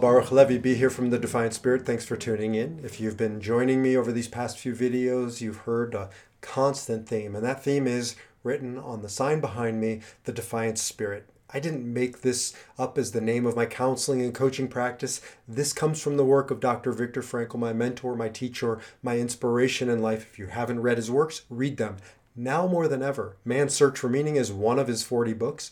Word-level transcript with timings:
Baruch 0.00 0.28
Halevi, 0.28 0.56
be 0.56 0.76
here 0.76 0.88
from 0.88 1.10
the 1.10 1.18
Defiant 1.18 1.52
Spirit. 1.52 1.84
Thanks 1.84 2.06
for 2.06 2.16
tuning 2.16 2.54
in. 2.54 2.80
If 2.82 3.00
you've 3.00 3.18
been 3.18 3.38
joining 3.38 3.82
me 3.82 3.94
over 3.98 4.12
these 4.12 4.28
past 4.28 4.56
few 4.56 4.74
videos, 4.74 5.42
you've 5.42 5.58
heard 5.58 5.94
a 5.94 6.08
constant 6.40 7.06
theme, 7.06 7.36
and 7.36 7.44
that 7.44 7.62
theme 7.62 7.86
is 7.86 8.16
written 8.42 8.78
on 8.78 9.02
the 9.02 9.10
sign 9.10 9.40
behind 9.40 9.78
me, 9.78 10.00
the 10.24 10.32
Defiant 10.32 10.78
Spirit. 10.78 11.28
I 11.52 11.60
didn't 11.60 11.92
make 11.92 12.22
this 12.22 12.54
up 12.78 12.96
as 12.96 13.12
the 13.12 13.20
name 13.20 13.44
of 13.44 13.54
my 13.54 13.66
counseling 13.66 14.22
and 14.22 14.34
coaching 14.34 14.68
practice. 14.68 15.20
This 15.46 15.74
comes 15.74 16.00
from 16.00 16.16
the 16.16 16.24
work 16.24 16.50
of 16.50 16.60
Dr. 16.60 16.92
Viktor 16.92 17.20
Frankl, 17.20 17.58
my 17.58 17.74
mentor, 17.74 18.16
my 18.16 18.30
teacher, 18.30 18.80
my 19.02 19.18
inspiration 19.18 19.90
in 19.90 20.00
life. 20.00 20.26
If 20.32 20.38
you 20.38 20.46
haven't 20.46 20.80
read 20.80 20.96
his 20.96 21.10
works, 21.10 21.42
read 21.50 21.76
them. 21.76 21.98
Now 22.34 22.66
more 22.66 22.88
than 22.88 23.02
ever, 23.02 23.36
Man's 23.44 23.74
Search 23.74 23.98
for 23.98 24.08
Meaning 24.08 24.36
is 24.36 24.50
one 24.50 24.78
of 24.78 24.88
his 24.88 25.02
40 25.02 25.34
books 25.34 25.70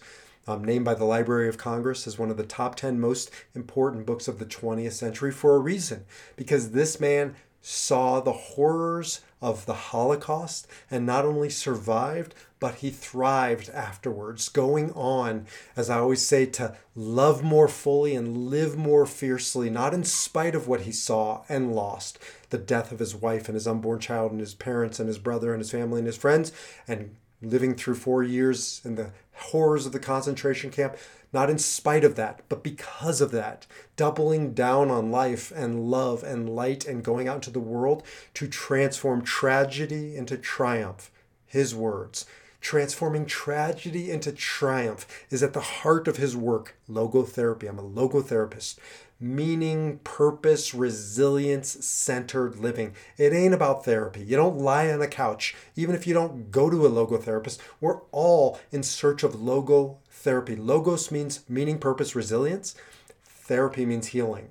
um, 0.49 0.65
named 0.65 0.85
by 0.85 0.95
the 0.95 1.05
Library 1.05 1.49
of 1.49 1.59
Congress 1.59 2.07
as 2.07 2.19
one 2.19 2.31
of 2.31 2.39
the 2.39 2.43
top 2.43 2.75
10 2.75 2.99
most 2.99 3.31
important 3.55 4.07
books 4.07 4.27
of 4.27 4.39
the 4.39 4.47
20th 4.47 4.93
century 4.93 5.31
for 5.31 5.55
a 5.55 5.61
reason. 5.61 6.07
Because 6.37 6.71
this 6.71 6.99
man 6.99 7.37
saw 7.61 8.21
the 8.21 8.33
horrors 8.33 9.21
of 9.43 9.67
the 9.67 9.75
Holocaust 9.75 10.67
and 10.91 11.05
not 11.05 11.25
only 11.25 11.51
survived, 11.51 12.35
but 12.61 12.77
he 12.77 12.91
thrived 12.91 13.69
afterwards, 13.71 14.49
going 14.49 14.91
on, 14.93 15.47
as 15.77 15.91
I 15.91 15.99
always 15.99 16.27
say, 16.27 16.47
to 16.47 16.77
love 16.97 17.43
more 17.43 17.69
fully 17.69 18.15
and 18.17 18.49
live 18.49 18.77
more 18.77 19.07
fiercely, 19.07 19.69
not 19.69 19.93
in 19.93 20.03
spite 20.03 20.55
of 20.55 20.67
what 20.67 20.83
he 20.83 20.93
saw 20.93 21.43
and 21.49 21.75
lost 21.75 22.19
the 22.51 22.59
death 22.59 22.91
of 22.91 23.01
his 23.01 23.15
wife 23.15 23.49
and 23.49 23.55
his 23.55 23.67
unborn 23.67 24.01
child 24.01 24.33
and 24.33 24.41
his 24.41 24.55
parents 24.55 24.99
and 24.99 25.09
his 25.09 25.19
brother 25.19 25.53
and 25.53 25.61
his 25.61 25.71
family 25.71 25.99
and 25.99 26.07
his 26.07 26.17
friends, 26.17 26.53
and 26.89 27.15
living 27.41 27.75
through 27.75 27.95
four 27.95 28.23
years 28.23 28.81
in 28.85 28.97
the 28.97 29.13
horrors 29.35 29.87
of 29.87 29.93
the 29.93 29.99
concentration 29.99 30.71
camp, 30.71 30.97
not 31.33 31.51
in 31.51 31.59
spite 31.59 32.05
of 32.05 32.17
that, 32.17 32.43
but 32.49 32.63
because 32.63 33.21
of 33.21 33.31
that, 33.31 33.67
doubling 33.97 34.55
down 34.55 34.91
on 34.91 35.11
life 35.11 35.53
and 35.55 35.91
love 35.91 36.23
and 36.23 36.49
light 36.49 36.87
and 36.87 37.05
going 37.05 37.29
out 37.29 37.37
into 37.37 37.51
the 37.51 37.61
world 37.61 38.03
to 38.35 38.49
transform 38.49 39.23
tragedy 39.23 40.17
into 40.17 40.37
triumph. 40.37 41.11
His 41.47 41.75
words. 41.75 42.27
Transforming 42.61 43.25
tragedy 43.25 44.11
into 44.11 44.33
triumph 44.33 45.07
is 45.31 45.43
at 45.43 45.53
the 45.53 45.61
heart 45.61 46.09
of 46.09 46.17
his 46.17 46.37
work, 46.37 46.77
logotherapy. 46.91 47.69
I'm 47.69 47.79
a 47.79 47.83
logotherapist 47.83 48.79
meaning, 49.21 49.99
purpose, 50.05 50.73
resilience 50.73 51.85
centered 51.85 52.57
living. 52.57 52.95
It 53.17 53.33
ain't 53.33 53.55
about 53.55 53.85
therapy. 53.85 54.23
You 54.23 54.37
don't 54.37 54.59
lie 54.59 54.91
on 54.91 55.03
a 55.03 55.09
couch, 55.09 55.57
even 55.75 55.95
if 55.95 56.07
you 56.07 56.15
don't 56.15 56.51
go 56.51 56.71
to 56.71 56.87
a 56.87 56.89
logo 56.89 57.17
therapist, 57.17 57.61
We're 57.81 58.01
all 58.13 58.61
in 58.71 58.83
search 58.83 59.23
of 59.23 59.41
logo 59.41 59.99
therapy. 60.11 60.55
Logos 60.55 61.11
means 61.11 61.41
meaning, 61.49 61.79
purpose, 61.79 62.15
resilience. 62.15 62.77
Therapy 63.25 63.85
means 63.85 64.09
healing. 64.09 64.51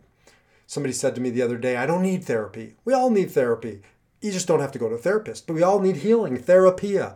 Somebody 0.65 0.93
said 0.93 1.15
to 1.15 1.21
me 1.21 1.29
the 1.29 1.41
other 1.41 1.57
day, 1.57 1.77
I 1.77 1.85
don't 1.85 2.01
need 2.01 2.25
therapy. 2.25 2.75
We 2.83 2.93
all 2.93 3.09
need 3.09 3.31
therapy. 3.31 3.81
You 4.21 4.31
just 4.31 4.47
don't 4.47 4.59
have 4.59 4.71
to 4.73 4.79
go 4.79 4.89
to 4.89 4.95
a 4.95 4.99
therapist, 4.99 5.47
but 5.47 5.53
we 5.53 5.63
all 5.63 5.79
need 5.79 5.97
healing, 5.97 6.37
therapia. 6.37 7.15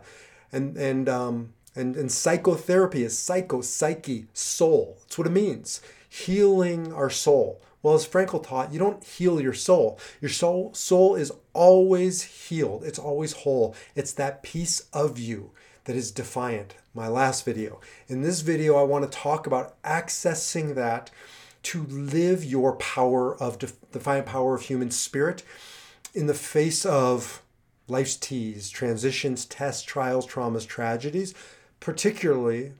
And, 0.52 0.76
and, 0.78 1.08
um, 1.08 1.52
and, 1.74 1.96
and 1.96 2.10
psychotherapy 2.10 3.02
is 3.02 3.18
psycho, 3.18 3.60
psyche, 3.60 4.26
soul. 4.32 4.96
That's 5.02 5.18
what 5.18 5.26
it 5.26 5.30
means 5.30 5.82
healing 6.12 6.92
our 6.92 7.08
soul. 7.08 7.62
Well, 7.82 7.94
as 7.94 8.06
Frankl 8.06 8.46
taught, 8.46 8.70
you 8.70 8.78
don't 8.78 9.02
heal 9.02 9.40
your 9.40 9.54
soul. 9.54 9.98
Your 10.20 10.28
soul, 10.28 10.74
soul 10.74 11.14
is 11.16 11.32
always 11.54 12.22
healed. 12.22 12.84
It's 12.84 12.98
always 12.98 13.32
whole. 13.32 13.74
It's 13.94 14.12
that 14.12 14.42
piece 14.42 14.80
of 14.92 15.18
you 15.18 15.52
that 15.84 15.96
is 15.96 16.10
defiant. 16.10 16.74
My 16.94 17.08
last 17.08 17.46
video. 17.46 17.80
In 18.08 18.20
this 18.20 18.42
video, 18.42 18.76
I 18.76 18.82
want 18.82 19.10
to 19.10 19.18
talk 19.18 19.46
about 19.46 19.80
accessing 19.84 20.74
that 20.74 21.10
to 21.64 21.84
live 21.84 22.44
your 22.44 22.76
power 22.76 23.34
of 23.42 23.58
defiant 23.58 24.26
power 24.26 24.54
of 24.54 24.62
human 24.62 24.90
spirit 24.90 25.42
in 26.12 26.26
the 26.26 26.34
face 26.34 26.84
of 26.84 27.40
life's 27.88 28.16
teas, 28.16 28.68
transitions, 28.68 29.46
tests, 29.46 29.82
trials, 29.82 30.26
traumas, 30.26 30.66
tragedies, 30.66 31.34
particularly 31.80 32.72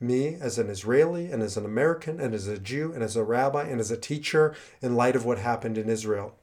me 0.00 0.36
as 0.40 0.58
an 0.58 0.70
Israeli 0.70 1.30
and 1.30 1.42
as 1.42 1.56
an 1.56 1.64
American 1.64 2.20
and 2.20 2.34
as 2.34 2.46
a 2.46 2.58
Jew 2.58 2.92
and 2.92 3.02
as 3.02 3.16
a 3.16 3.24
rabbi 3.24 3.64
and 3.64 3.80
as 3.80 3.90
a 3.90 3.96
teacher 3.96 4.54
in 4.80 4.96
light 4.96 5.14
of 5.14 5.24
what 5.24 5.38
happened 5.38 5.76
in 5.76 5.88
Israel. 5.88 6.34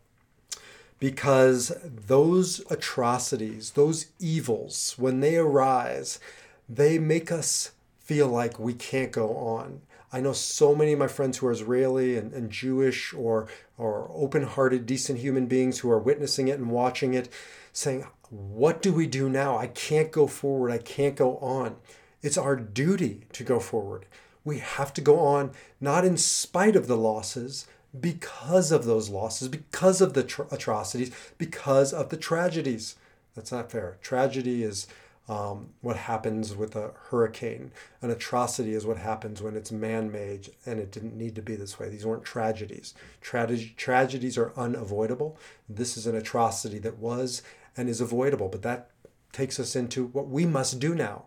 Because 1.00 1.72
those 1.84 2.62
atrocities, 2.72 3.72
those 3.72 4.08
evils, 4.20 4.96
when 4.98 5.20
they 5.20 5.38
arise, 5.38 6.20
they 6.68 6.98
make 6.98 7.32
us 7.32 7.72
feel 8.00 8.28
like 8.28 8.60
we 8.60 8.74
can't 8.74 9.12
go 9.12 9.36
on. 9.36 9.82
I 10.12 10.22
know 10.22 10.34
so 10.34 10.74
many 10.74 10.94
of 10.94 11.00
my 11.00 11.08
friends 11.08 11.38
who 11.38 11.48
are 11.48 11.52
Israeli 11.52 12.18
and, 12.18 12.34
and 12.34 12.50
Jewish 12.50 13.14
or, 13.14 13.48
or 13.78 14.10
open 14.14 14.44
hearted, 14.44 14.86
decent 14.86 15.20
human 15.20 15.48
beings 15.48 15.80
who 15.80 15.92
are 15.92 16.00
witnessing 16.00 16.48
it 16.48 16.58
and 16.58 16.72
watching 16.72 17.14
it, 17.14 17.30
saying, 17.74 18.08
What 18.30 18.82
do 18.82 18.94
we 18.94 19.06
do 19.06 19.30
now? 19.30 19.58
I 19.58 19.68
can't 19.68 20.12
go 20.12 20.26
forward. 20.26 20.72
I 20.72 20.78
can't 20.78 21.16
go 21.16 21.38
on. 21.40 21.76
It's 22.22 22.38
our 22.38 22.56
duty 22.56 23.26
to 23.34 23.44
go 23.44 23.60
forward. 23.60 24.06
We 24.44 24.60
have 24.60 24.94
to 24.94 25.02
go 25.02 25.20
on, 25.20 25.52
not 25.80 26.06
in 26.06 26.18
spite 26.18 26.76
of 26.76 26.88
the 26.88 26.98
losses, 26.98 27.68
because 28.00 28.72
of 28.72 28.86
those 28.86 29.10
losses, 29.10 29.48
because 29.48 30.02
of 30.02 30.14
the 30.14 30.24
tr- 30.24 30.44
atrocities, 30.52 31.12
because 31.38 31.94
of 31.94 32.10
the 32.10 32.18
tragedies. 32.18 32.96
That's 33.36 33.52
not 33.52 33.72
fair. 33.72 33.98
Tragedy 34.02 34.64
is 34.64 34.88
um, 35.30 35.70
what 35.82 35.98
happens 35.98 36.56
with 36.56 36.76
a 36.76 36.92
hurricane. 37.10 37.72
An 38.02 38.10
atrocity 38.10 38.74
is 38.74 38.86
what 38.86 38.98
happens 38.98 39.42
when 39.42 39.56
it's 39.56 39.72
man 39.72 40.12
made 40.12 40.50
and 40.66 40.80
it 40.80 40.92
didn't 40.92 41.18
need 41.18 41.36
to 41.36 41.42
be 41.42 41.56
this 41.56 41.78
way. 41.80 41.90
These 41.90 42.06
weren't 42.06 42.24
tragedies. 42.24 42.94
Trage- 43.22 43.76
tragedies 43.76 44.38
are 44.38 44.54
unavoidable. 44.56 45.38
This 45.68 45.98
is 45.98 46.08
an 46.08 46.16
atrocity 46.16 46.80
that 46.80 46.98
was 46.98 47.42
and 47.76 47.90
is 47.90 48.02
avoidable, 48.02 48.48
but 48.48 48.62
that 48.64 48.90
takes 49.34 49.60
us 49.60 49.76
into 49.76 50.08
what 50.08 50.28
we 50.28 50.46
must 50.46 50.80
do 50.80 50.96
now 50.96 51.26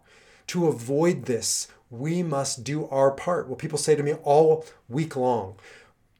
to 0.51 0.67
avoid 0.67 1.27
this, 1.27 1.69
we 1.91 2.23
must 2.23 2.65
do 2.65 2.87
our 2.89 3.11
part. 3.11 3.49
What 3.49 3.59
people 3.59 3.79
say 3.79 3.95
to 3.95 4.03
me 4.03 4.15
all 4.25 4.65
week 4.89 5.15
long 5.17 5.57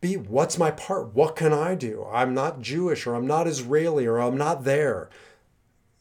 be 0.01 0.17
what's 0.17 0.57
my 0.57 0.71
part? 0.71 1.15
What 1.15 1.37
can 1.37 1.53
I 1.53 1.75
do? 1.75 2.07
I'm 2.11 2.33
not 2.33 2.63
Jewish 2.63 3.07
or 3.07 3.15
I'm 3.15 3.27
not 3.27 3.47
Israeli 3.47 4.07
or 4.07 4.19
I'm 4.19 4.39
not 4.39 4.65
there. 4.65 5.11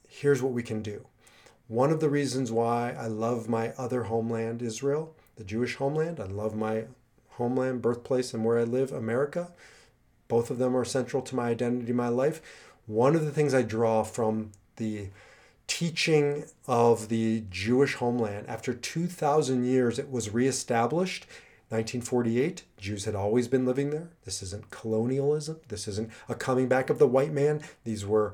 Here's 0.08 0.42
what 0.42 0.54
we 0.54 0.64
can 0.64 0.82
do. 0.82 1.06
One 1.68 1.92
of 1.92 2.00
the 2.00 2.10
reasons 2.10 2.52
why 2.52 2.96
I 2.98 3.08
love 3.08 3.50
my 3.50 3.70
other 3.78 4.04
homeland, 4.04 4.62
Israel, 4.62 5.16
the 5.36 5.44
Jewish 5.44 5.76
homeland, 5.76 6.20
I 6.20 6.26
love 6.26 6.56
my 6.56 6.86
homeland, 7.32 7.82
birthplace, 7.82 8.34
and 8.34 8.46
where 8.46 8.60
I 8.60 8.64
live, 8.64 8.92
America. 8.92 9.52
Both 10.28 10.50
of 10.50 10.58
them 10.58 10.76
are 10.76 10.86
central 10.86 11.22
to 11.24 11.36
my 11.36 11.50
identity, 11.50 11.94
my 11.94 12.08
life. 12.08 12.42
One 12.86 13.16
of 13.16 13.26
the 13.26 13.32
things 13.32 13.54
I 13.54 13.62
draw 13.62 14.04
from 14.04 14.52
the 14.78 15.10
teaching 15.70 16.44
of 16.68 17.08
the 17.08 17.44
Jewish 17.50 17.94
homeland. 17.96 18.48
After 18.50 18.74
2,000 18.74 19.64
years, 19.64 20.00
it 20.00 20.12
was 20.12 20.34
reestablished. 20.34 21.26
1948, 21.70 22.64
Jews 22.78 23.06
had 23.06 23.14
always 23.14 23.48
been 23.48 23.66
living 23.66 23.92
there. 23.92 24.10
This 24.26 24.42
isn't 24.42 24.72
colonialism. 24.72 25.60
This 25.68 25.88
isn't 25.88 26.10
a 26.28 26.34
coming 26.34 26.68
back 26.68 26.90
of 26.90 26.98
the 26.98 27.08
white 27.08 27.32
man. 27.32 27.62
These 27.84 28.04
were 28.04 28.34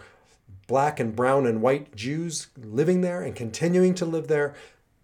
black 0.67 0.99
and 0.99 1.13
brown 1.13 1.45
and 1.45 1.61
white 1.61 1.93
Jews 1.93 2.47
living 2.57 3.01
there 3.01 3.21
and 3.21 3.35
continuing 3.35 3.93
to 3.95 4.05
live 4.05 4.29
there. 4.29 4.55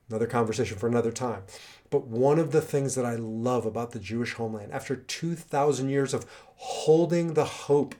Another 0.09 0.25
conversation 0.25 0.77
for 0.77 0.87
another 0.87 1.11
time. 1.11 1.43
But 1.89 2.07
one 2.07 2.39
of 2.39 2.53
the 2.53 2.61
things 2.61 2.95
that 2.95 3.05
I 3.05 3.15
love 3.15 3.65
about 3.65 3.91
the 3.91 3.99
Jewish 3.99 4.33
homeland, 4.33 4.71
after 4.71 4.95
2,000 4.95 5.89
years 5.89 6.13
of 6.13 6.25
holding 6.55 7.33
the 7.33 7.45
hope 7.45 7.93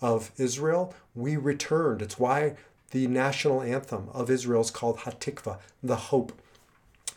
of 0.00 0.30
Israel, 0.38 0.94
we 1.14 1.36
returned. 1.36 2.00
It's 2.00 2.18
why 2.18 2.54
the 2.94 3.08
national 3.08 3.60
anthem 3.60 4.08
of 4.12 4.30
Israel 4.30 4.60
is 4.60 4.70
called 4.70 4.98
Hatikva, 4.98 5.58
the 5.82 5.96
hope. 5.96 6.32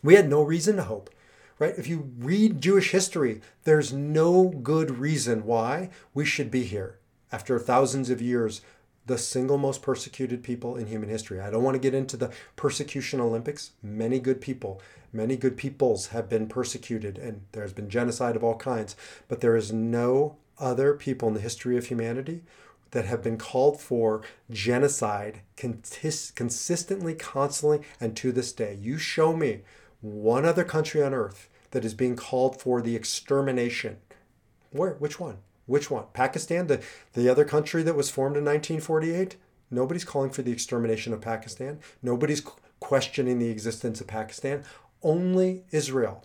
We 0.01 0.15
had 0.15 0.27
no 0.27 0.41
reason 0.41 0.77
to 0.77 0.83
hope, 0.83 1.11
right? 1.59 1.75
If 1.77 1.87
you 1.87 2.11
read 2.17 2.61
Jewish 2.61 2.89
history, 2.89 3.41
there's 3.63 3.93
no 3.93 4.49
good 4.49 4.97
reason 4.97 5.45
why 5.45 5.91
we 6.15 6.25
should 6.25 6.49
be 6.49 6.63
here 6.63 6.97
after 7.31 7.59
thousands 7.59 8.09
of 8.09 8.23
years 8.23 8.61
the 9.05 9.19
single 9.19 9.59
most 9.59 9.83
persecuted 9.83 10.43
people 10.43 10.75
in 10.77 10.87
human 10.87 11.09
history. 11.09 11.39
I 11.39 11.51
don't 11.51 11.63
want 11.63 11.75
to 11.75 11.79
get 11.79 11.93
into 11.93 12.17
the 12.17 12.31
persecution 12.55 13.21
Olympics. 13.21 13.71
Many 13.83 14.19
good 14.19 14.41
people, 14.41 14.81
many 15.13 15.37
good 15.37 15.57
peoples 15.57 16.07
have 16.07 16.27
been 16.27 16.47
persecuted, 16.47 17.19
and 17.19 17.41
there's 17.51 17.71
been 17.71 17.87
genocide 17.87 18.35
of 18.35 18.43
all 18.43 18.57
kinds. 18.57 18.95
But 19.27 19.41
there 19.41 19.55
is 19.55 19.71
no 19.71 20.37
other 20.57 20.95
people 20.95 21.27
in 21.27 21.35
the 21.35 21.39
history 21.39 21.77
of 21.77 21.85
humanity 21.85 22.41
that 22.91 23.05
have 23.05 23.23
been 23.23 23.37
called 23.37 23.79
for 23.79 24.21
genocide 24.49 25.41
consistently, 25.55 27.13
constantly, 27.13 27.81
and 27.99 28.15
to 28.17 28.31
this 28.31 28.51
day. 28.51 28.77
You 28.79 28.97
show 28.97 29.35
me 29.35 29.61
one 30.01 30.45
other 30.45 30.63
country 30.63 31.03
on 31.03 31.13
earth 31.13 31.49
that 31.71 31.85
is 31.85 31.93
being 31.93 32.15
called 32.15 32.61
for 32.61 32.81
the 32.81 32.95
extermination. 32.95 33.97
Where? 34.71 34.93
Which 34.93 35.19
one? 35.19 35.37
Which 35.65 35.91
one? 35.91 36.05
Pakistan, 36.13 36.67
the, 36.67 36.81
the 37.13 37.29
other 37.29 37.43
country 37.43 37.83
that 37.83 37.95
was 37.95 38.09
formed 38.09 38.37
in 38.37 38.45
1948? 38.45 39.35
Nobody's 39.69 40.05
calling 40.05 40.29
for 40.29 40.41
the 40.41 40.51
extermination 40.51 41.13
of 41.13 41.21
Pakistan. 41.21 41.79
Nobody's 42.01 42.41
questioning 42.79 43.39
the 43.39 43.49
existence 43.49 43.99
of 43.99 44.07
Pakistan. 44.07 44.63
Only 45.03 45.63
Israel. 45.71 46.23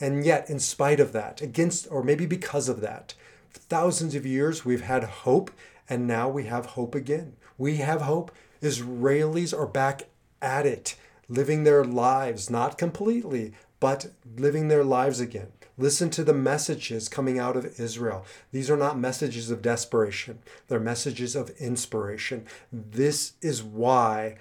And 0.00 0.24
yet, 0.24 0.48
in 0.48 0.60
spite 0.60 1.00
of 1.00 1.12
that, 1.12 1.42
against, 1.42 1.88
or 1.90 2.02
maybe 2.02 2.26
because 2.26 2.68
of 2.68 2.80
that, 2.80 3.14
thousands 3.52 4.14
of 4.14 4.24
years 4.24 4.64
we've 4.64 4.82
had 4.82 5.02
hope, 5.04 5.50
and 5.90 6.06
now 6.06 6.28
we 6.28 6.44
have 6.44 6.64
hope 6.66 6.94
again. 6.94 7.34
We 7.58 7.76
have 7.76 8.02
hope. 8.02 8.30
Israelis 8.62 9.52
are 9.52 9.66
back 9.66 10.04
at 10.40 10.64
it, 10.64 10.96
living 11.28 11.64
their 11.64 11.84
lives, 11.84 12.48
not 12.48 12.78
completely, 12.78 13.52
but 13.80 14.12
living 14.36 14.68
their 14.68 14.84
lives 14.84 15.18
again. 15.20 15.48
Listen 15.76 16.10
to 16.10 16.22
the 16.22 16.34
messages 16.34 17.08
coming 17.08 17.38
out 17.38 17.56
of 17.56 17.80
Israel. 17.80 18.24
These 18.52 18.70
are 18.70 18.76
not 18.76 18.98
messages 18.98 19.50
of 19.50 19.62
desperation, 19.62 20.38
they're 20.68 20.78
messages 20.78 21.34
of 21.34 21.50
inspiration. 21.58 22.46
This 22.72 23.32
is 23.40 23.62
why 23.62 24.36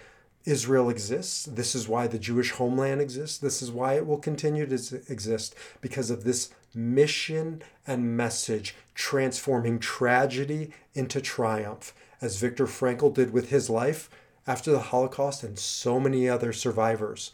Israel 0.46 0.90
exists. 0.90 1.46
This 1.46 1.76
is 1.76 1.88
why 1.88 2.08
the 2.08 2.20
Jewish 2.20 2.52
homeland 2.52 3.02
exists. 3.02 3.38
This 3.38 3.62
is 3.62 3.72
why 3.72 3.94
it 3.94 4.06
will 4.06 4.18
continue 4.18 4.66
to 4.66 5.02
exist 5.08 5.56
because 5.82 6.10
of 6.10 6.24
this 6.24 6.50
mission 6.74 7.62
and 7.88 8.16
message 8.16 8.76
transforming 8.96 9.80
tragedy 9.80 10.72
into 10.94 11.22
triumph, 11.22 11.94
as 12.22 12.38
Viktor 12.38 12.68
Frankl 12.68 13.14
did 13.14 13.32
with 13.32 13.50
his 13.50 13.70
life 13.70 14.10
after 14.46 14.72
the 14.72 14.80
Holocaust 14.80 15.44
and 15.44 15.58
so 15.58 16.00
many 16.00 16.28
other 16.28 16.52
survivors. 16.52 17.32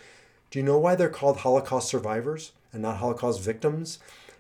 Do 0.52 0.60
you 0.60 0.66
know 0.66 0.78
why 0.78 0.96
they're 0.96 1.10
called 1.10 1.38
Holocaust 1.38 1.88
survivors 1.88 2.52
and 2.72 2.82
not 2.82 2.98
Holocaust 2.98 3.42
victims? 3.42 4.00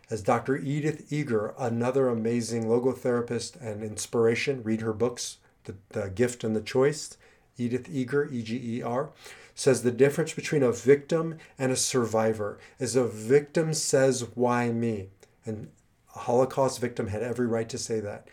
As 0.09 0.21
Dr. 0.21 0.55
Edith 0.55 1.11
Eger, 1.11 1.55
another 1.57 2.09
amazing 2.09 2.65
logotherapist 2.65 3.59
and 3.59 3.83
inspiration, 3.83 4.61
read 4.63 4.81
her 4.81 4.93
books, 4.93 5.37
The, 5.63 5.75
the 5.89 6.09
Gift 6.09 6.43
and 6.43 6.55
the 6.55 6.61
Choice, 6.61 7.17
Edith 7.57 7.89
Eger, 7.89 8.29
E 8.31 8.41
G 8.41 8.77
E 8.77 8.81
R, 8.81 9.09
says 9.53 9.81
the 9.83 9.91
difference 9.91 10.33
between 10.33 10.63
a 10.63 10.71
victim 10.71 11.37
and 11.57 11.71
a 11.71 11.77
survivor 11.77 12.59
is 12.79 12.95
a 12.95 13.05
victim 13.05 13.73
says, 13.73 14.25
Why 14.35 14.71
me? 14.71 15.09
And 15.45 15.69
a 16.15 16.19
Holocaust 16.19 16.79
victim 16.81 17.07
had 17.07 17.23
every 17.23 17.47
right 17.47 17.69
to 17.69 17.77
say 17.77 17.99
that. 17.99 18.27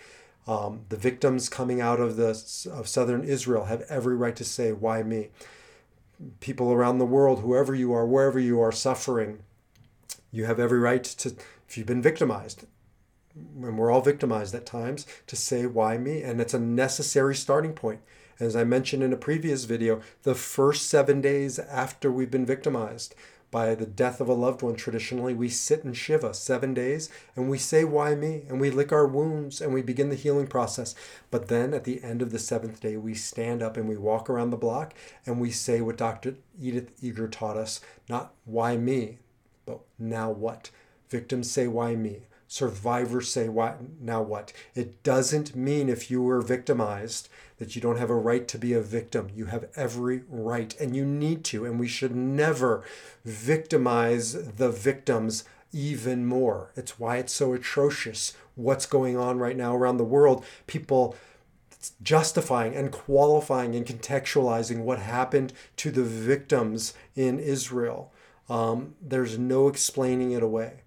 Um, 0.46 0.86
the 0.88 0.96
victims 0.96 1.48
coming 1.48 1.80
out 1.80 2.00
of 2.00 2.16
the 2.16 2.30
of 2.72 2.88
southern 2.88 3.22
Israel 3.22 3.66
have 3.66 3.82
every 3.82 4.16
right 4.16 4.34
to 4.34 4.44
say, 4.44 4.72
"Why 4.72 5.04
me?" 5.04 5.28
people 6.40 6.72
around 6.72 6.98
the 6.98 7.06
world, 7.06 7.40
whoever 7.40 7.74
you 7.74 7.92
are, 7.92 8.06
wherever 8.06 8.38
you 8.38 8.60
are 8.60 8.72
suffering, 8.72 9.40
you 10.30 10.44
have 10.44 10.60
every 10.60 10.78
right 10.78 11.02
to, 11.02 11.34
if 11.68 11.76
you've 11.76 11.86
been 11.86 12.02
victimized, 12.02 12.64
and 13.34 13.78
we're 13.78 13.90
all 13.90 14.00
victimized 14.00 14.54
at 14.54 14.66
times, 14.66 15.06
to 15.26 15.36
say, 15.36 15.66
why 15.66 15.98
me? 15.98 16.22
And 16.22 16.40
it's 16.40 16.54
a 16.54 16.60
necessary 16.60 17.34
starting 17.34 17.72
point. 17.72 18.00
As 18.40 18.56
I 18.56 18.64
mentioned 18.64 19.02
in 19.02 19.12
a 19.12 19.16
previous 19.16 19.64
video, 19.64 20.00
the 20.22 20.34
first 20.34 20.88
seven 20.88 21.20
days 21.20 21.58
after 21.58 22.10
we've 22.10 22.30
been 22.30 22.46
victimized, 22.46 23.14
by 23.52 23.74
the 23.74 23.86
death 23.86 24.18
of 24.18 24.28
a 24.28 24.32
loved 24.32 24.62
one, 24.62 24.76
traditionally, 24.76 25.34
we 25.34 25.50
sit 25.50 25.84
in 25.84 25.92
Shiva 25.92 26.32
seven 26.32 26.72
days 26.72 27.10
and 27.36 27.50
we 27.50 27.58
say, 27.58 27.84
Why 27.84 28.14
me? 28.14 28.44
And 28.48 28.58
we 28.58 28.70
lick 28.70 28.92
our 28.92 29.06
wounds 29.06 29.60
and 29.60 29.74
we 29.74 29.82
begin 29.82 30.08
the 30.08 30.16
healing 30.16 30.46
process. 30.46 30.94
But 31.30 31.48
then 31.48 31.74
at 31.74 31.84
the 31.84 32.02
end 32.02 32.22
of 32.22 32.32
the 32.32 32.38
seventh 32.38 32.80
day, 32.80 32.96
we 32.96 33.12
stand 33.14 33.62
up 33.62 33.76
and 33.76 33.86
we 33.86 33.96
walk 33.98 34.30
around 34.30 34.50
the 34.50 34.56
block 34.56 34.94
and 35.26 35.38
we 35.38 35.50
say 35.50 35.82
what 35.82 35.98
Dr. 35.98 36.36
Edith 36.58 36.92
Eger 37.02 37.28
taught 37.28 37.58
us 37.58 37.82
not 38.08 38.32
why 38.46 38.78
me, 38.78 39.18
but 39.66 39.80
now 39.98 40.30
what? 40.30 40.70
Victims 41.10 41.50
say, 41.50 41.68
Why 41.68 41.94
me? 41.94 42.22
Survivors 42.52 43.30
say, 43.30 43.48
what 43.48 43.80
now 43.98 44.20
what? 44.20 44.52
It 44.74 45.02
doesn't 45.02 45.56
mean 45.56 45.88
if 45.88 46.10
you 46.10 46.22
were 46.22 46.42
victimized 46.42 47.30
that 47.56 47.74
you 47.74 47.80
don't 47.80 47.96
have 47.96 48.10
a 48.10 48.14
right 48.14 48.46
to 48.46 48.58
be 48.58 48.74
a 48.74 48.82
victim. 48.82 49.30
You 49.34 49.46
have 49.46 49.70
every 49.74 50.24
right, 50.28 50.78
and 50.78 50.94
you 50.94 51.06
need 51.06 51.44
to. 51.44 51.64
And 51.64 51.80
we 51.80 51.88
should 51.88 52.14
never 52.14 52.84
victimize 53.24 54.34
the 54.34 54.68
victims 54.68 55.44
even 55.72 56.26
more. 56.26 56.72
It's 56.76 56.98
why 57.00 57.16
it's 57.16 57.32
so 57.32 57.54
atrocious 57.54 58.36
what's 58.54 58.84
going 58.84 59.16
on 59.16 59.38
right 59.38 59.56
now 59.56 59.74
around 59.74 59.96
the 59.96 60.04
world. 60.04 60.44
People 60.66 61.16
justifying 62.02 62.74
and 62.74 62.92
qualifying 62.92 63.74
and 63.74 63.86
contextualizing 63.86 64.80
what 64.80 64.98
happened 64.98 65.54
to 65.78 65.90
the 65.90 66.04
victims 66.04 66.92
in 67.16 67.38
Israel. 67.38 68.12
Um, 68.50 68.94
there's 69.00 69.38
no 69.38 69.68
explaining 69.68 70.32
it 70.32 70.42
away. 70.42 70.80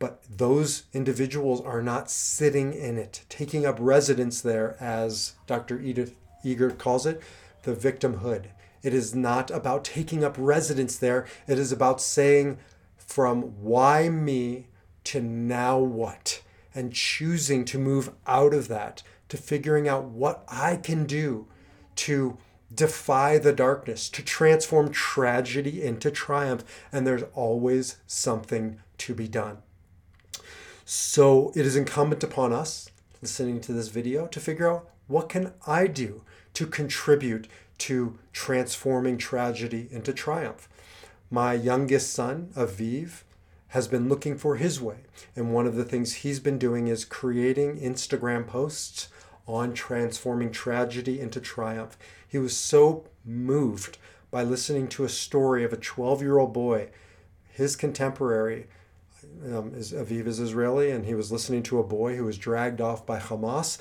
But 0.00 0.24
those 0.28 0.84
individuals 0.94 1.60
are 1.60 1.82
not 1.82 2.10
sitting 2.10 2.72
in 2.72 2.96
it, 2.96 3.24
taking 3.28 3.66
up 3.66 3.76
residence 3.78 4.40
there, 4.40 4.76
as 4.80 5.34
Dr. 5.46 5.78
Edith 5.78 6.16
Eger 6.42 6.70
calls 6.70 7.04
it, 7.04 7.22
the 7.64 7.74
victimhood. 7.74 8.46
It 8.82 8.94
is 8.94 9.14
not 9.14 9.50
about 9.50 9.84
taking 9.84 10.24
up 10.24 10.36
residence 10.38 10.96
there. 10.96 11.26
It 11.46 11.58
is 11.58 11.70
about 11.70 12.00
saying, 12.00 12.58
from 12.96 13.42
why 13.62 14.08
me 14.08 14.68
to 15.04 15.20
now 15.20 15.78
what? 15.78 16.42
And 16.74 16.94
choosing 16.94 17.66
to 17.66 17.78
move 17.78 18.10
out 18.26 18.54
of 18.54 18.68
that, 18.68 19.02
to 19.28 19.36
figuring 19.36 19.86
out 19.86 20.04
what 20.06 20.44
I 20.48 20.76
can 20.76 21.04
do 21.04 21.46
to 21.96 22.38
defy 22.74 23.36
the 23.36 23.52
darkness, 23.52 24.08
to 24.08 24.22
transform 24.22 24.92
tragedy 24.92 25.82
into 25.82 26.10
triumph. 26.10 26.64
And 26.90 27.06
there's 27.06 27.24
always 27.34 27.96
something 28.06 28.80
to 28.96 29.14
be 29.14 29.28
done. 29.28 29.58
So 30.92 31.52
it 31.54 31.64
is 31.64 31.76
incumbent 31.76 32.24
upon 32.24 32.52
us 32.52 32.90
listening 33.22 33.60
to 33.60 33.72
this 33.72 33.86
video 33.86 34.26
to 34.26 34.40
figure 34.40 34.68
out 34.68 34.88
what 35.06 35.28
can 35.28 35.52
I 35.64 35.86
do 35.86 36.22
to 36.54 36.66
contribute 36.66 37.46
to 37.78 38.18
transforming 38.32 39.16
tragedy 39.16 39.86
into 39.92 40.12
triumph. 40.12 40.68
My 41.30 41.54
youngest 41.54 42.12
son, 42.12 42.50
Aviv, 42.56 43.22
has 43.68 43.86
been 43.86 44.08
looking 44.08 44.36
for 44.36 44.56
his 44.56 44.80
way. 44.80 44.96
And 45.36 45.54
one 45.54 45.68
of 45.68 45.76
the 45.76 45.84
things 45.84 46.12
he's 46.12 46.40
been 46.40 46.58
doing 46.58 46.88
is 46.88 47.04
creating 47.04 47.78
Instagram 47.78 48.48
posts 48.48 49.10
on 49.46 49.74
transforming 49.74 50.50
tragedy 50.50 51.20
into 51.20 51.40
triumph. 51.40 51.96
He 52.26 52.38
was 52.38 52.56
so 52.56 53.04
moved 53.24 53.96
by 54.32 54.42
listening 54.42 54.88
to 54.88 55.04
a 55.04 55.08
story 55.08 55.62
of 55.62 55.72
a 55.72 55.76
12 55.76 56.20
year 56.20 56.38
old 56.38 56.52
boy, 56.52 56.88
his 57.48 57.76
contemporary, 57.76 58.66
um, 59.44 59.72
is 59.74 59.92
Aviv 59.92 60.26
is 60.26 60.40
Israeli, 60.40 60.90
and 60.90 61.06
he 61.06 61.14
was 61.14 61.32
listening 61.32 61.62
to 61.64 61.78
a 61.78 61.84
boy 61.84 62.16
who 62.16 62.24
was 62.24 62.38
dragged 62.38 62.80
off 62.80 63.06
by 63.06 63.18
Hamas, 63.18 63.78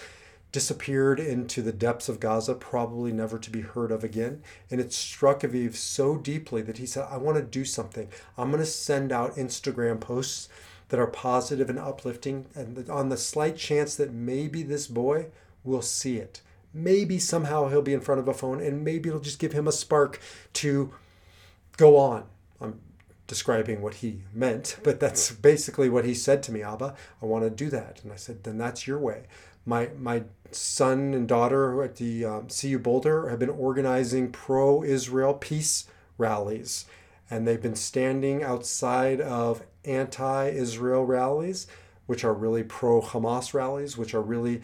disappeared 0.52 1.20
into 1.20 1.62
the 1.62 1.72
depths 1.72 2.10
of 2.10 2.20
Gaza, 2.20 2.56
probably 2.56 3.12
never 3.12 3.38
to 3.38 3.52
be 3.52 3.62
heard 3.62 3.92
of 3.92 4.04
again. 4.04 4.42
And 4.72 4.82
it 4.82 4.94
struck 4.94 5.42
Aviv 5.42 5.76
so 5.76 6.18
deeply 6.18 6.62
that 6.64 6.78
he 6.78 6.86
said, 6.86 7.08
I 7.10 7.18
want 7.18 7.38
to 7.38 7.44
do 7.44 7.66
something. 7.66 8.10
I'm 8.38 8.50
going 8.50 8.64
to 8.64 8.66
send 8.66 9.12
out 9.12 9.36
Instagram 9.36 10.00
posts 10.00 10.50
that 10.90 11.00
are 11.00 11.08
positive 11.08 11.70
and 11.70 11.78
uplifting, 11.78 12.48
and 12.56 12.90
on 12.90 13.10
the 13.10 13.18
slight 13.18 13.58
chance 13.58 13.96
that 13.96 14.12
maybe 14.12 14.64
this 14.64 14.88
boy 14.88 15.28
will 15.64 15.84
see 15.84 16.18
it. 16.18 16.42
Maybe 16.74 17.20
somehow 17.20 17.68
he'll 17.68 17.82
be 17.82 17.94
in 17.94 18.02
front 18.02 18.20
of 18.20 18.28
a 18.28 18.34
phone, 18.34 18.60
and 18.60 18.84
maybe 18.84 19.10
it'll 19.10 19.22
just 19.22 19.40
give 19.40 19.54
him 19.54 19.68
a 19.68 19.72
spark 19.72 20.20
to 20.54 20.94
go 21.78 21.98
on. 21.98 22.26
I'm 22.60 22.80
describing 23.30 23.82
what 23.82 23.94
he 23.96 24.24
meant, 24.34 24.76
but 24.84 25.00
that's 25.00 25.32
basically 25.32 25.88
what 25.88 26.04
he 26.04 26.14
said 26.14 26.44
to 26.44 26.52
me, 26.52 26.62
Abba. 26.64 26.96
I 27.22 27.26
want 27.26 27.46
to 27.46 27.50
do 27.50 27.70
that. 27.70 28.02
And 28.04 28.12
I 28.12 28.16
said, 28.16 28.44
then 28.44 28.58
that's 28.58 28.88
your 28.88 28.98
way. 28.98 29.24
My, 29.66 29.90
my 29.98 30.24
son 30.52 31.14
and 31.14 31.28
daughter 31.28 31.82
at 31.84 31.98
the 31.98 32.26
um, 32.26 32.48
CU 32.48 32.80
Boulder 32.80 33.30
have 33.30 33.40
been 33.40 33.50
organizing 33.50 34.32
pro 34.32 34.84
Israel 34.84 35.36
peace 35.36 35.86
rallies. 36.18 36.86
And 37.30 37.48
they've 37.48 37.62
been 37.62 37.76
standing 37.76 38.44
outside 38.44 39.22
of 39.22 39.62
anti 39.86 40.50
Israel 40.50 41.06
rallies, 41.06 41.68
which 42.10 42.24
are 42.24 42.34
really 42.34 42.64
pro 42.64 43.04
Hamas 43.04 43.54
rallies, 43.54 43.96
which 43.96 44.16
are 44.16 44.22
really 44.22 44.62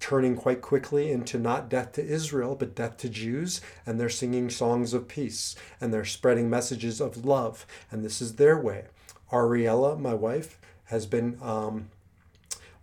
turning 0.00 0.34
quite 0.34 0.60
quickly 0.60 1.12
into 1.12 1.38
not 1.38 1.68
death 1.68 1.92
to 1.92 2.04
Israel, 2.04 2.56
but 2.56 2.74
death 2.74 2.96
to 2.96 3.08
Jews. 3.08 3.60
And 3.86 4.00
they're 4.00 4.08
singing 4.08 4.50
songs 4.50 4.92
of 4.92 5.06
peace 5.06 5.54
and 5.80 5.94
they're 5.94 6.04
spreading 6.04 6.50
messages 6.50 7.00
of 7.00 7.24
love. 7.24 7.66
And 7.92 8.04
this 8.04 8.20
is 8.20 8.34
their 8.34 8.58
way. 8.58 8.86
Ariella, 9.30 9.96
my 9.96 10.12
wife, 10.12 10.58
has 10.86 11.06
been 11.06 11.38
um, 11.40 11.90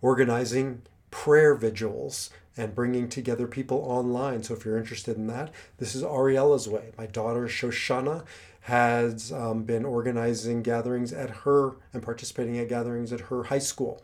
organizing 0.00 0.80
prayer 1.10 1.54
vigils 1.54 2.30
and 2.56 2.74
bringing 2.74 3.08
together 3.08 3.46
people 3.46 3.78
online. 3.78 4.42
So 4.42 4.54
if 4.54 4.64
you're 4.64 4.78
interested 4.78 5.16
in 5.16 5.26
that, 5.26 5.52
this 5.78 5.94
is 5.94 6.02
Ariella's 6.02 6.68
way. 6.68 6.92
My 6.96 7.06
daughter 7.06 7.46
Shoshana 7.46 8.24
has 8.62 9.30
um, 9.32 9.62
been 9.64 9.84
organizing 9.84 10.62
gatherings 10.62 11.12
at 11.12 11.30
her 11.30 11.76
and 11.92 12.02
participating 12.02 12.58
at 12.58 12.68
gatherings 12.68 13.12
at 13.12 13.20
her 13.20 13.44
high 13.44 13.58
school. 13.58 14.02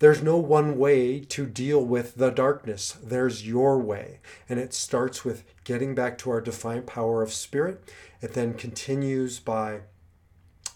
There's 0.00 0.22
no 0.22 0.36
one 0.36 0.76
way 0.76 1.20
to 1.20 1.46
deal 1.46 1.82
with 1.82 2.16
the 2.16 2.30
darkness. 2.30 2.98
There's 3.02 3.46
your 3.46 3.78
way. 3.78 4.20
And 4.48 4.58
it 4.58 4.74
starts 4.74 5.24
with 5.24 5.44
getting 5.62 5.94
back 5.94 6.18
to 6.18 6.30
our 6.30 6.40
defiant 6.40 6.86
power 6.86 7.22
of 7.22 7.32
spirit. 7.32 7.90
It 8.20 8.34
then 8.34 8.54
continues 8.54 9.38
by 9.38 9.80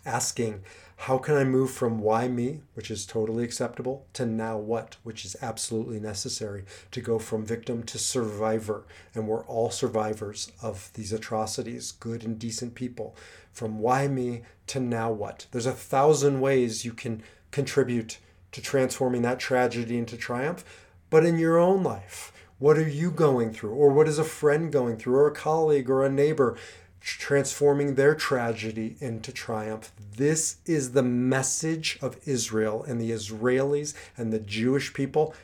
asking, 0.07 0.63
how 1.03 1.17
can 1.17 1.37
I 1.37 1.45
move 1.45 1.71
from 1.71 2.01
why 2.01 2.27
me, 2.27 2.63
which 2.75 2.91
is 2.91 3.07
totally 3.07 3.45
acceptable, 3.45 4.05
to 4.15 4.27
now 4.27 4.59
what, 4.59 4.97
which 5.05 5.25
is 5.25 5.37
absolutely 5.41 6.01
necessary 6.01 6.65
to 6.91 7.01
go 7.01 7.21
from 7.21 7.47
victim 7.47 7.85
to 7.85 7.99
survivor? 7.99 8.85
And 9.15 9.29
we're 9.29 9.45
all 9.45 9.71
survivors 9.71 10.51
of 10.61 10.91
these 10.95 11.13
atrocities, 11.13 11.93
good 11.93 12.25
and 12.25 12.37
decent 12.37 12.75
people. 12.75 13.15
From 13.53 13.79
why 13.79 14.09
me 14.09 14.43
to 14.67 14.81
now 14.81 15.13
what? 15.13 15.47
There's 15.53 15.67
a 15.67 15.73
thousand 15.73 16.41
ways 16.41 16.85
you 16.85 16.93
can 16.93 17.23
contribute 17.53 18.19
to 18.51 18.61
transforming 18.61 19.23
that 19.23 19.39
tragedy 19.39 19.99
into 19.99 20.17
triumph, 20.17 20.65
but 21.11 21.25
in 21.25 21.39
your 21.39 21.59
own 21.59 21.85
life. 21.85 22.33
What 22.59 22.77
are 22.77 22.89
you 22.89 23.13
going 23.13 23.53
through? 23.53 23.71
Or 23.71 23.91
what 23.91 24.09
is 24.09 24.19
a 24.19 24.25
friend 24.25 24.73
going 24.73 24.97
through, 24.97 25.15
or 25.15 25.29
a 25.29 25.35
colleague, 25.35 25.89
or 25.89 26.05
a 26.05 26.11
neighbor? 26.11 26.59
Transforming 27.01 27.95
their 27.95 28.15
tragedy 28.15 28.97
into 29.01 29.33
triumph. 29.33 29.93
This 30.17 30.57
is 30.67 30.93
the 30.93 31.03
message 31.03 31.99
of 32.03 32.19
Israel 32.27 32.83
and 32.83 33.01
the 33.01 33.11
Israelis 33.11 33.95
and 34.17 34.33
the 34.33 34.41
Jewish 34.41 34.93
people 34.93 35.35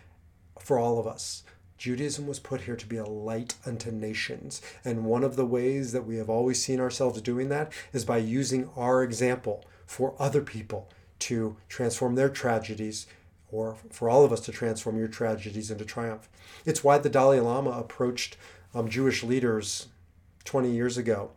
for 0.59 0.79
all 0.79 0.99
of 0.99 1.07
us. 1.07 1.45
Judaism 1.77 2.27
was 2.27 2.39
put 2.39 2.63
here 2.63 2.77
to 2.77 2.87
be 2.87 2.97
a 2.97 3.05
light 3.05 3.57
unto 3.67 3.91
nations. 3.91 4.63
And 4.85 5.05
one 5.05 5.25
of 5.25 5.37
the 5.37 5.45
ways 5.45 5.93
that 5.93 6.07
we 6.07 6.17
have 6.17 6.31
always 6.31 6.63
seen 6.63 6.81
ourselves 6.81 7.21
doing 7.21 7.49
that 7.51 7.73
is 7.93 8.05
by 8.05 8.19
using 8.19 8.71
our 8.77 9.03
example 9.03 9.65
for 9.85 10.15
other 10.19 10.41
people 10.41 10.89
to 11.21 11.57
transform 11.69 12.15
their 12.15 12.29
tragedies 12.29 13.07
or 13.51 13.77
for 13.91 14.09
all 14.09 14.25
of 14.25 14.33
us 14.33 14.41
to 14.41 14.53
transform 14.53 14.99
your 14.99 15.09
tragedies 15.09 15.71
into 15.71 15.85
triumph. 15.85 16.29
It's 16.65 16.83
why 16.83 16.99
the 16.99 17.11
Dalai 17.11 17.41
Lama 17.41 17.71
approached 17.71 18.37
um, 18.75 18.89
Jewish 18.89 19.23
leaders 19.23 19.89
20 20.45 20.71
years 20.71 20.97
ago, 20.97 21.31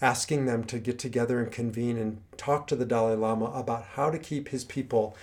asking 0.00 0.46
them 0.46 0.64
to 0.64 0.78
get 0.78 0.98
together 0.98 1.40
and 1.40 1.50
convene 1.50 1.96
and 1.96 2.20
talk 2.36 2.66
to 2.66 2.76
the 2.76 2.84
Dalai 2.84 3.16
Lama 3.16 3.46
about 3.46 3.84
how 3.94 4.10
to 4.10 4.18
keep 4.18 4.48
his 4.48 4.64
people 4.64 5.16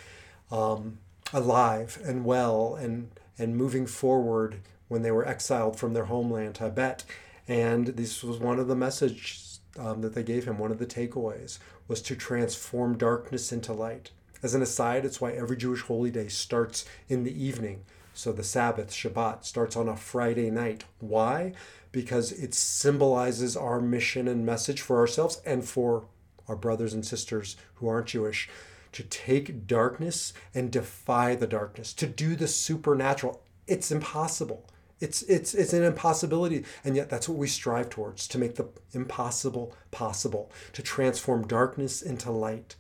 um, 0.52 1.00
alive 1.34 2.00
and 2.04 2.26
well 2.26 2.76
and, 2.76 3.10
and 3.38 3.56
moving 3.56 3.86
forward 3.86 4.60
when 4.88 5.02
they 5.02 5.12
were 5.12 5.28
exiled 5.28 5.78
from 5.78 5.94
their 5.94 6.06
homeland, 6.06 6.56
Tibet. 6.56 7.04
And 7.48 7.88
this 7.88 8.24
was 8.24 8.38
one 8.38 8.60
of 8.60 8.68
the 8.68 8.76
messages 8.76 9.60
um, 9.78 10.02
that 10.02 10.14
they 10.14 10.24
gave 10.24 10.46
him. 10.46 10.58
One 10.58 10.72
of 10.72 10.80
the 10.80 10.86
takeaways 10.86 11.60
was 11.88 12.02
to 12.04 12.16
transform 12.16 12.98
darkness 12.98 13.52
into 13.52 13.74
light. 13.74 14.12
As 14.42 14.54
an 14.54 14.62
aside, 14.62 15.06
it's 15.06 15.22
why 15.22 15.32
every 15.32 15.58
Jewish 15.58 15.82
holy 15.82 16.12
day 16.12 16.28
starts 16.28 16.86
in 17.08 17.24
the 17.24 17.44
evening. 17.44 17.84
So 18.16 18.32
the 18.32 18.44
Sabbath, 18.44 18.92
Shabbat, 18.92 19.44
starts 19.44 19.76
on 19.76 19.88
a 19.88 19.96
Friday 19.96 20.50
night. 20.50 20.86
Why? 21.00 21.54
because 21.96 22.34
it 22.34 22.54
symbolizes 22.54 23.56
our 23.56 23.80
mission 23.80 24.28
and 24.28 24.46
message 24.46 24.82
for 24.82 24.98
ourselves 24.98 25.42
and 25.46 25.64
for 25.64 26.04
our 26.46 26.56
brothers 26.58 26.94
and 26.94 27.06
sisters 27.06 27.56
who 27.76 27.88
aren't 27.88 28.08
Jewish 28.08 28.50
to 28.92 29.02
take 29.04 29.66
darkness 29.66 30.34
and 30.54 30.70
defy 30.70 31.36
the 31.36 31.48
darkness, 31.48 31.94
to 31.94 32.06
do 32.06 32.36
the 32.36 32.50
supernatural. 32.50 33.42
It's 33.66 33.92
impossible. 33.92 34.66
It's 35.00 35.22
it's 35.24 35.54
it's 35.54 35.72
an 35.72 35.84
impossibility, 35.84 36.66
and 36.84 36.98
yet 36.98 37.10
that's 37.10 37.30
what 37.30 37.38
we 37.38 37.48
strive 37.48 37.90
towards 37.90 38.28
to 38.28 38.38
make 38.38 38.56
the 38.56 38.68
impossible 38.92 39.74
possible, 39.92 40.52
to 40.74 40.82
transform 40.82 41.48
darkness 41.48 42.02
into 42.02 42.30
light. 42.30 42.76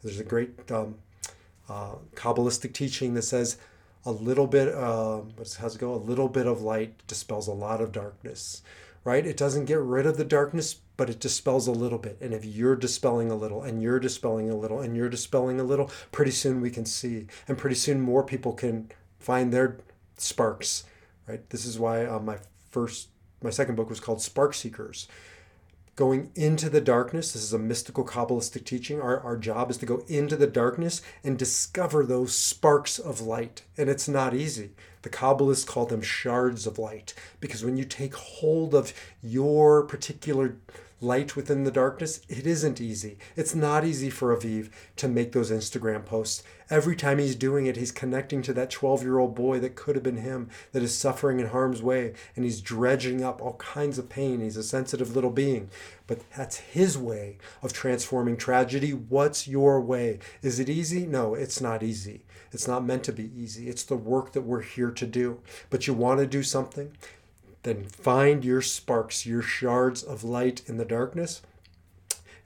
There's 0.00 0.20
a 0.20 0.24
great 0.24 0.70
um, 0.70 0.94
uh, 1.68 1.96
Kabbalistic 2.14 2.72
teaching 2.72 3.14
that 3.14 3.22
says 3.22 3.56
a 4.04 4.12
little 4.12 4.46
bit 4.46 4.74
how's 4.74 5.74
it 5.74 5.78
go 5.78 5.94
a 5.94 5.96
little 5.96 6.28
bit 6.28 6.46
of 6.46 6.62
light 6.62 7.02
dispels 7.06 7.48
a 7.48 7.52
lot 7.52 7.80
of 7.80 7.92
darkness 7.92 8.62
right? 9.04 9.26
It 9.26 9.36
doesn't 9.36 9.64
get 9.64 9.78
rid 9.78 10.06
of 10.06 10.16
the 10.16 10.24
darkness 10.24 10.76
but 10.96 11.08
it 11.08 11.18
dispels 11.18 11.66
a 11.66 11.72
little 11.72 11.96
bit. 11.96 12.18
And 12.20 12.34
if 12.34 12.44
you're 12.44 12.76
dispelling 12.76 13.30
a 13.30 13.34
little 13.34 13.62
and 13.62 13.82
you're 13.82 13.98
dispelling 13.98 14.50
a 14.50 14.54
little 14.54 14.80
and 14.80 14.94
you're 14.94 15.08
dispelling 15.08 15.58
a 15.58 15.64
little 15.64 15.90
pretty 16.12 16.30
soon 16.30 16.60
we 16.60 16.70
can 16.70 16.84
see 16.84 17.26
and 17.48 17.56
pretty 17.56 17.76
soon 17.76 18.02
more 18.02 18.22
people 18.22 18.52
can 18.52 18.90
find 19.18 19.52
their 19.52 19.78
sparks 20.18 20.84
right? 21.26 21.48
This 21.50 21.64
is 21.64 21.78
why 21.78 22.04
uh, 22.04 22.18
my 22.18 22.38
first 22.70 23.08
my 23.42 23.50
second 23.50 23.76
book 23.76 23.88
was 23.88 24.00
called 24.00 24.20
spark 24.20 24.52
seekers 24.52 25.08
going 26.00 26.30
into 26.34 26.70
the 26.70 26.80
darkness. 26.80 27.34
This 27.34 27.42
is 27.42 27.52
a 27.52 27.58
mystical 27.58 28.06
Kabbalistic 28.06 28.64
teaching. 28.64 29.02
Our, 29.02 29.20
our 29.20 29.36
job 29.36 29.70
is 29.70 29.76
to 29.76 29.86
go 29.86 30.02
into 30.08 30.34
the 30.34 30.46
darkness 30.46 31.02
and 31.22 31.38
discover 31.38 32.06
those 32.06 32.34
sparks 32.34 32.98
of 32.98 33.20
light. 33.20 33.64
And 33.76 33.90
it's 33.90 34.08
not 34.08 34.32
easy. 34.32 34.70
The 35.02 35.10
Kabbalists 35.10 35.66
call 35.66 35.84
them 35.84 36.00
shards 36.00 36.66
of 36.66 36.78
light 36.78 37.12
because 37.38 37.62
when 37.62 37.76
you 37.76 37.84
take 37.84 38.14
hold 38.14 38.74
of 38.74 38.94
your 39.22 39.82
particular 39.82 40.56
light 41.00 41.36
within 41.36 41.64
the 41.64 41.70
darkness, 41.70 42.20
it 42.28 42.46
isn't 42.46 42.80
easy. 42.80 43.18
It's 43.36 43.54
not 43.54 43.84
easy 43.84 44.10
for 44.10 44.36
Aviv 44.36 44.70
to 44.96 45.08
make 45.08 45.32
those 45.32 45.50
Instagram 45.50 46.04
posts. 46.04 46.42
Every 46.68 46.94
time 46.94 47.18
he's 47.18 47.34
doing 47.34 47.66
it, 47.66 47.76
he's 47.76 47.90
connecting 47.90 48.42
to 48.42 48.52
that 48.52 48.70
12 48.70 49.02
year 49.02 49.18
old 49.18 49.34
boy 49.34 49.58
that 49.60 49.74
could 49.74 49.96
have 49.96 50.04
been 50.04 50.18
him, 50.18 50.50
that 50.72 50.82
is 50.82 50.96
suffering 50.96 51.40
in 51.40 51.48
harm's 51.48 51.82
way, 51.82 52.12
and 52.36 52.44
he's 52.44 52.60
dredging 52.60 53.24
up 53.24 53.40
all 53.40 53.54
kinds 53.54 53.98
of 53.98 54.08
pain. 54.08 54.40
He's 54.40 54.56
a 54.56 54.62
sensitive 54.62 55.14
little 55.14 55.30
being. 55.30 55.70
But 56.06 56.28
that's 56.36 56.58
his 56.58 56.98
way 56.98 57.38
of 57.62 57.72
transforming 57.72 58.36
tragedy. 58.36 58.92
What's 58.92 59.48
your 59.48 59.80
way? 59.80 60.18
Is 60.42 60.60
it 60.60 60.68
easy? 60.68 61.06
No, 61.06 61.34
it's 61.34 61.60
not 61.60 61.82
easy. 61.82 62.22
It's 62.52 62.66
not 62.66 62.84
meant 62.84 63.04
to 63.04 63.12
be 63.12 63.30
easy. 63.36 63.68
It's 63.68 63.84
the 63.84 63.96
work 63.96 64.32
that 64.32 64.42
we're 64.42 64.62
here 64.62 64.90
to 64.90 65.06
do. 65.06 65.40
But 65.70 65.86
you 65.86 65.94
want 65.94 66.18
to 66.20 66.26
do 66.26 66.42
something? 66.42 66.92
Then 67.62 67.84
find 67.84 68.44
your 68.44 68.62
sparks, 68.62 69.26
your 69.26 69.42
shards 69.42 70.02
of 70.02 70.24
light 70.24 70.62
in 70.66 70.76
the 70.76 70.84
darkness, 70.84 71.42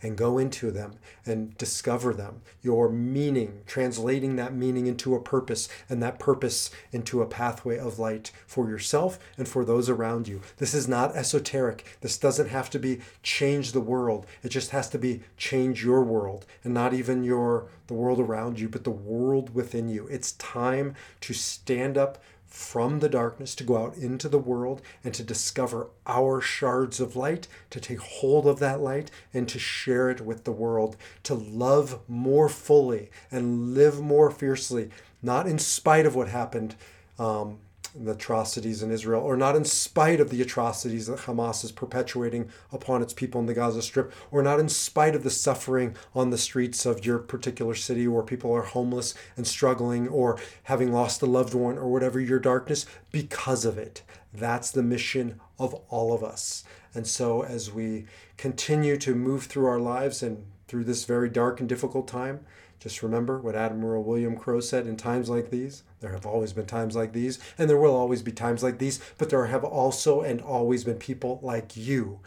and 0.02 0.18
go 0.18 0.36
into 0.36 0.70
them 0.70 0.92
and 1.24 1.56
discover 1.56 2.12
them. 2.12 2.42
Your 2.60 2.90
meaning, 2.90 3.62
translating 3.66 4.36
that 4.36 4.54
meaning 4.54 4.86
into 4.86 5.14
a 5.14 5.20
purpose, 5.20 5.66
and 5.88 6.02
that 6.02 6.18
purpose 6.18 6.70
into 6.92 7.22
a 7.22 7.26
pathway 7.26 7.78
of 7.78 7.98
light 7.98 8.30
for 8.46 8.68
yourself 8.68 9.18
and 9.38 9.48
for 9.48 9.64
those 9.64 9.88
around 9.88 10.28
you. 10.28 10.42
This 10.58 10.74
is 10.74 10.86
not 10.86 11.16
esoteric. 11.16 11.96
This 12.02 12.18
doesn't 12.18 12.50
have 12.50 12.68
to 12.70 12.78
be 12.78 13.00
change 13.22 13.72
the 13.72 13.80
world. 13.80 14.26
It 14.42 14.50
just 14.50 14.70
has 14.70 14.90
to 14.90 14.98
be 14.98 15.22
change 15.38 15.82
your 15.82 16.02
world, 16.02 16.44
and 16.62 16.74
not 16.74 16.92
even 16.92 17.24
your 17.24 17.68
the 17.86 17.94
world 17.94 18.20
around 18.20 18.58
you, 18.58 18.68
but 18.68 18.84
the 18.84 18.90
world 18.90 19.54
within 19.54 19.88
you. 19.88 20.06
It's 20.08 20.32
time 20.32 20.94
to 21.20 21.34
stand 21.34 21.96
up 21.96 22.22
from 22.54 23.00
the 23.00 23.08
darkness 23.08 23.52
to 23.52 23.64
go 23.64 23.76
out 23.76 23.96
into 23.96 24.28
the 24.28 24.38
world 24.38 24.80
and 25.02 25.12
to 25.12 25.24
discover 25.24 25.88
our 26.06 26.40
shards 26.40 27.00
of 27.00 27.16
light, 27.16 27.48
to 27.68 27.80
take 27.80 27.98
hold 27.98 28.46
of 28.46 28.60
that 28.60 28.80
light 28.80 29.10
and 29.34 29.48
to 29.48 29.58
share 29.58 30.08
it 30.08 30.20
with 30.20 30.44
the 30.44 30.52
world, 30.52 30.96
to 31.24 31.34
love 31.34 31.98
more 32.06 32.48
fully 32.48 33.10
and 33.28 33.74
live 33.74 34.00
more 34.00 34.30
fiercely, 34.30 34.88
not 35.20 35.48
in 35.48 35.58
spite 35.58 36.06
of 36.06 36.14
what 36.14 36.28
happened 36.28 36.76
um, 37.18 37.58
the 37.94 38.12
atrocities 38.12 38.82
in 38.82 38.90
Israel, 38.90 39.22
or 39.22 39.36
not 39.36 39.54
in 39.54 39.64
spite 39.64 40.20
of 40.20 40.30
the 40.30 40.42
atrocities 40.42 41.06
that 41.06 41.20
Hamas 41.20 41.64
is 41.64 41.70
perpetuating 41.70 42.50
upon 42.72 43.02
its 43.02 43.12
people 43.12 43.40
in 43.40 43.46
the 43.46 43.54
Gaza 43.54 43.82
Strip, 43.82 44.12
or 44.30 44.42
not 44.42 44.58
in 44.58 44.68
spite 44.68 45.14
of 45.14 45.22
the 45.22 45.30
suffering 45.30 45.96
on 46.14 46.30
the 46.30 46.38
streets 46.38 46.84
of 46.86 47.06
your 47.06 47.18
particular 47.18 47.74
city 47.74 48.08
where 48.08 48.22
people 48.22 48.52
are 48.52 48.62
homeless 48.62 49.14
and 49.36 49.46
struggling, 49.46 50.08
or 50.08 50.38
having 50.64 50.92
lost 50.92 51.22
a 51.22 51.26
loved 51.26 51.54
one, 51.54 51.78
or 51.78 51.90
whatever 51.90 52.20
your 52.20 52.40
darkness, 52.40 52.86
because 53.12 53.64
of 53.64 53.78
it. 53.78 54.02
That's 54.32 54.72
the 54.72 54.82
mission 54.82 55.40
of 55.58 55.74
all 55.88 56.12
of 56.12 56.24
us. 56.24 56.64
And 56.94 57.06
so, 57.06 57.42
as 57.42 57.72
we 57.72 58.06
continue 58.36 58.96
to 58.98 59.14
move 59.14 59.44
through 59.44 59.66
our 59.66 59.80
lives 59.80 60.22
and 60.22 60.44
through 60.66 60.84
this 60.84 61.04
very 61.04 61.28
dark 61.28 61.60
and 61.60 61.68
difficult 61.68 62.08
time, 62.08 62.44
just 62.84 63.02
remember 63.02 63.38
what 63.38 63.56
Admiral 63.56 64.04
William 64.04 64.36
Crowe 64.36 64.60
said 64.60 64.86
in 64.86 64.98
times 64.98 65.30
like 65.30 65.48
these. 65.48 65.84
There 66.00 66.12
have 66.12 66.26
always 66.26 66.52
been 66.52 66.66
times 66.66 66.94
like 66.94 67.14
these, 67.14 67.38
and 67.56 67.70
there 67.70 67.78
will 67.78 67.96
always 67.96 68.20
be 68.20 68.30
times 68.30 68.62
like 68.62 68.76
these, 68.76 69.00
but 69.16 69.30
there 69.30 69.46
have 69.46 69.64
also 69.64 70.20
and 70.20 70.42
always 70.42 70.84
been 70.84 70.98
people 70.98 71.40
like 71.42 71.78
you 71.78 72.20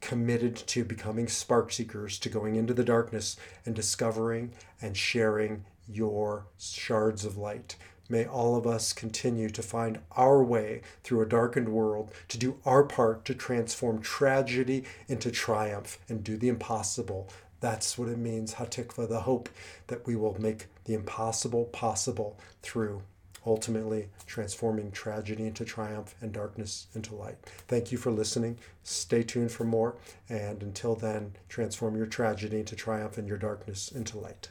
committed 0.00 0.56
to 0.56 0.84
becoming 0.84 1.28
spark 1.28 1.70
seekers, 1.70 2.18
to 2.20 2.30
going 2.30 2.56
into 2.56 2.72
the 2.72 2.82
darkness 2.82 3.36
and 3.66 3.74
discovering 3.74 4.52
and 4.80 4.96
sharing 4.96 5.66
your 5.86 6.46
shards 6.58 7.26
of 7.26 7.36
light. 7.36 7.76
May 8.08 8.24
all 8.24 8.56
of 8.56 8.66
us 8.66 8.94
continue 8.94 9.50
to 9.50 9.62
find 9.62 9.98
our 10.12 10.42
way 10.42 10.80
through 11.04 11.20
a 11.20 11.28
darkened 11.28 11.68
world, 11.68 12.10
to 12.28 12.38
do 12.38 12.56
our 12.64 12.84
part 12.84 13.26
to 13.26 13.34
transform 13.34 14.00
tragedy 14.00 14.84
into 15.08 15.30
triumph 15.30 15.98
and 16.08 16.24
do 16.24 16.38
the 16.38 16.48
impossible 16.48 17.28
that's 17.60 17.98
what 17.98 18.08
it 18.08 18.18
means, 18.18 18.54
Hatikva, 18.54 19.08
the 19.08 19.20
hope 19.20 19.48
that 19.86 20.06
we 20.06 20.16
will 20.16 20.40
make 20.40 20.66
the 20.84 20.94
impossible 20.94 21.66
possible 21.66 22.38
through 22.62 23.02
ultimately 23.46 24.08
transforming 24.26 24.90
tragedy 24.90 25.46
into 25.46 25.64
triumph 25.64 26.14
and 26.20 26.32
darkness 26.32 26.86
into 26.94 27.14
light. 27.14 27.36
Thank 27.68 27.90
you 27.92 27.98
for 27.98 28.10
listening. 28.10 28.58
Stay 28.82 29.22
tuned 29.22 29.52
for 29.52 29.64
more. 29.64 29.96
And 30.28 30.62
until 30.62 30.94
then, 30.94 31.32
transform 31.48 31.96
your 31.96 32.06
tragedy 32.06 32.60
into 32.60 32.76
triumph 32.76 33.18
and 33.18 33.26
your 33.26 33.38
darkness 33.38 33.90
into 33.90 34.18
light. 34.18 34.50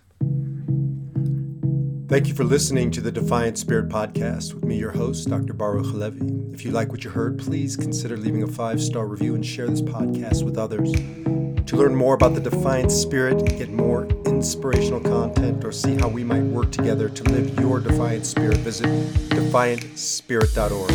Thank 2.08 2.28
you 2.28 2.34
for 2.34 2.44
listening 2.44 2.90
to 2.92 3.02
the 3.02 3.12
Defiant 3.12 3.60
Spirit 3.60 3.88
podcast 3.88 4.56
with 4.56 4.66
me, 4.66 4.78
your 4.78 4.92
host, 4.92 5.30
Dr. 5.30 5.54
Baruch 5.54 5.86
Halevi. 5.86 6.52
If 6.52 6.66
you 6.66 6.72
like 6.72 6.90
what 6.90 7.04
you 7.04 7.12
heard, 7.12 7.38
please 7.38 7.76
consider 7.76 8.18
leaving 8.18 8.42
a 8.42 8.48
five 8.48 8.82
star 8.82 9.06
review 9.06 9.36
and 9.36 9.46
share 9.46 9.68
this 9.68 9.84
podcast 9.84 10.42
with 10.44 10.58
others. 10.58 11.39
To 11.70 11.78
learn 11.78 11.94
more 11.94 12.16
about 12.16 12.34
the 12.34 12.42
Defiant 12.42 12.92
Spirit, 12.92 13.46
get 13.46 13.70
more 13.70 14.08
inspirational 14.26 15.02
content, 15.02 15.64
or 15.64 15.72
see 15.72 15.94
how 15.98 16.08
we 16.08 16.24
might 16.24 16.42
work 16.42 16.72
together 16.72 17.10
to 17.10 17.24
live 17.26 17.60
your 17.60 17.80
Defiant 17.80 18.26
Spirit, 18.26 18.58
visit 18.58 18.88
defiantspirit.org. 19.30 20.92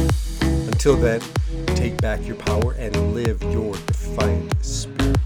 Until 0.67 0.97
then, 0.97 1.21
take 1.77 1.97
back 1.99 2.27
your 2.27 2.35
power 2.35 2.73
and 2.73 3.15
live 3.15 3.41
your 3.45 3.75
Defiant 3.87 4.65
Spirit. 4.65 5.17